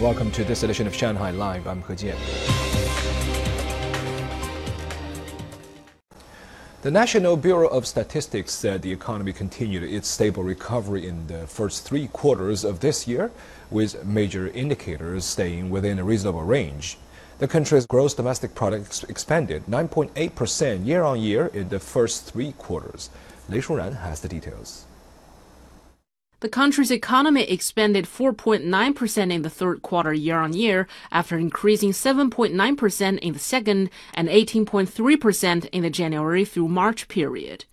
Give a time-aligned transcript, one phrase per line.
[0.00, 1.66] Welcome to this edition of Shanghai Live.
[1.66, 2.16] I'm He Jian.
[6.80, 11.86] The National Bureau of Statistics said the economy continued its stable recovery in the first
[11.86, 13.30] three quarters of this year,
[13.70, 16.96] with major indicators staying within a reasonable range.
[17.36, 23.10] The country's gross domestic product expanded 9.8% year on year in the first three quarters.
[23.50, 24.86] Lei Shuran has the details.
[26.40, 33.18] The country's economy expanded 4.9% in the third quarter year on year after increasing 7.9%
[33.18, 37.66] in the second and 18.3% in the January through March period.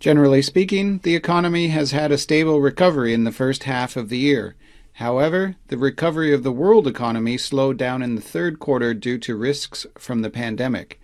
[0.00, 4.18] Generally speaking, the economy has had a stable recovery in the first half of the
[4.18, 4.56] year.
[4.94, 9.36] However, the recovery of the world economy slowed down in the third quarter due to
[9.36, 11.00] risks from the pandemic.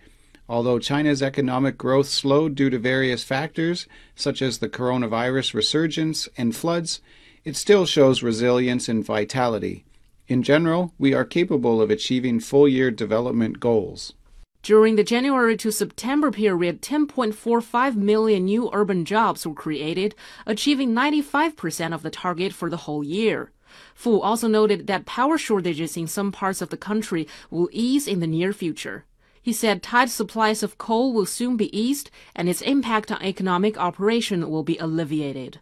[0.49, 6.55] Although China's economic growth slowed due to various factors, such as the coronavirus resurgence and
[6.55, 6.99] floods,
[7.45, 9.85] it still shows resilience and vitality.
[10.27, 14.13] In general, we are capable of achieving full year development goals.
[14.61, 21.93] During the January to September period, 10.45 million new urban jobs were created, achieving 95%
[21.93, 23.51] of the target for the whole year.
[23.93, 28.21] Fu also noted that power shortages in some parts of the country will ease in
[28.21, 29.03] the near future.
[29.43, 33.77] He said tight supplies of coal will soon be eased and its impact on economic
[33.77, 35.59] operation will be alleviated.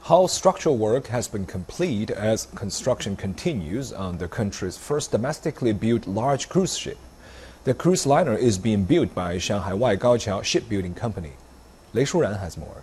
[0.00, 6.08] Hull structural work has been complete as construction continues on the country's first domestically built
[6.08, 6.98] large cruise ship.
[7.62, 11.34] The cruise liner is being built by Shanghai Waigaoqiao Shipbuilding Company.
[11.92, 12.82] Lei Shuran has more.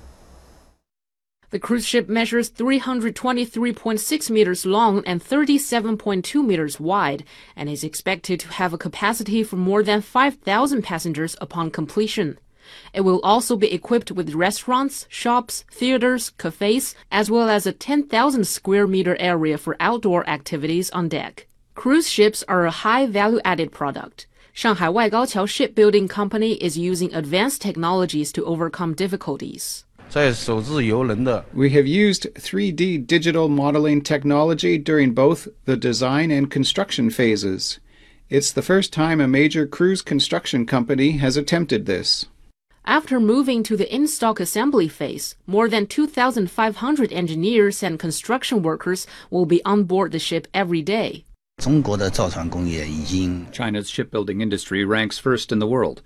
[1.52, 7.23] The cruise ship measures 323.6 meters long and 37.2 meters wide
[7.55, 12.38] and is expected to have a capacity for more than 5,000 passengers upon completion.
[12.94, 18.45] It will also be equipped with restaurants, shops, theaters, cafes, as well as a 10,000
[18.45, 21.47] square meter area for outdoor activities on deck.
[21.73, 24.27] Cruise ships are a high value added product.
[24.53, 29.86] Shanghai Waigaoqiao Shipbuilding Company is using advanced technologies to overcome difficulties.
[31.53, 37.80] We have used 3D digital modeling technology during both the design and construction phases.
[38.27, 42.25] It's the first time a major cruise construction company has attempted this.
[42.86, 49.45] After moving to the in-stock assembly phase, more than 2,500 engineers and construction workers will
[49.45, 51.23] be on board the ship every day.
[53.52, 56.02] China's shipbuilding industry ranks first in the world.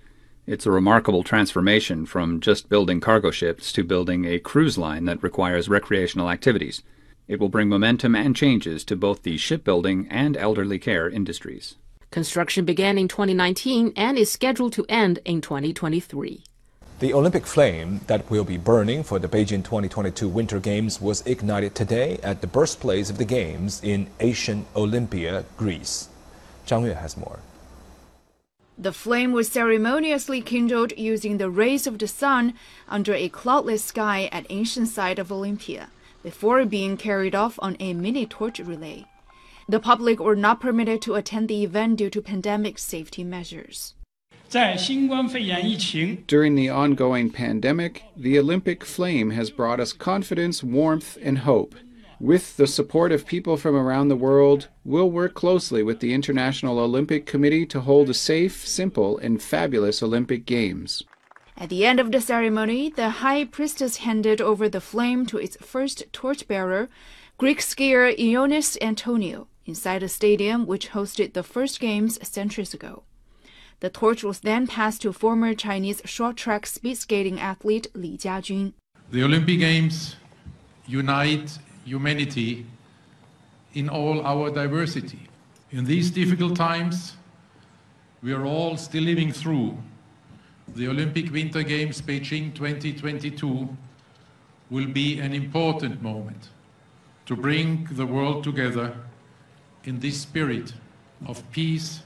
[0.46, 5.22] It's a remarkable transformation from just building cargo ships to building a cruise line that
[5.22, 6.82] requires recreational activities.
[7.26, 11.76] It will bring momentum and changes to both the shipbuilding and elderly care industries.
[12.10, 16.44] Construction began in 2019 and is scheduled to end in 2023.
[16.98, 21.74] The Olympic flame that will be burning for the Beijing 2022 Winter Games was ignited
[21.74, 26.10] today at the birthplace of the Games in Ancient Olympia, Greece.
[26.66, 27.38] Zhang Yue has more.
[28.76, 32.54] The flame was ceremoniously kindled using the rays of the sun
[32.88, 35.90] under a cloudless sky at ancient site of Olympia,
[36.22, 39.06] before being carried off on a mini torch relay.
[39.68, 43.94] The public were not permitted to attend the event due to pandemic safety measures.
[44.50, 44.76] During
[46.54, 51.74] the ongoing pandemic, the Olympic flame has brought us confidence, warmth, and hope.
[52.24, 56.78] With the support of people from around the world, we'll work closely with the International
[56.78, 61.02] Olympic Committee to hold a safe, simple, and fabulous Olympic Games.
[61.58, 65.58] At the end of the ceremony, the high priestess handed over the flame to its
[65.60, 66.88] first torchbearer,
[67.36, 73.02] Greek skier Ioannis Antoniou, inside a stadium which hosted the first games centuries ago.
[73.80, 78.72] The torch was then passed to former Chinese short track speed skating athlete Li Jiajun.
[79.10, 80.16] The Olympic Games
[80.86, 82.66] unite humanity
[83.74, 85.28] in all our diversity.
[85.70, 87.16] In these difficult times,
[88.22, 89.76] we are all still living through.
[90.74, 93.68] The Olympic Winter Games Beijing 2022
[94.70, 96.48] will be an important moment
[97.26, 98.96] to bring the world together
[99.84, 100.72] in this spirit
[101.26, 102.00] of peace,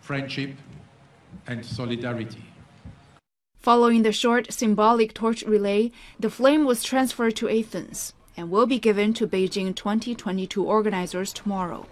[0.00, 0.54] friendship,
[1.46, 2.44] and solidarity.
[3.58, 8.78] Following the short symbolic torch relay, the flame was transferred to Athens and will be
[8.78, 11.86] given to Beijing 2022 organizers tomorrow.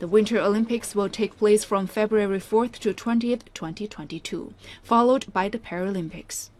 [0.00, 4.52] The Winter Olympics will take place from February 4th to 20th, 2022,
[4.82, 6.50] followed by the Paralympics.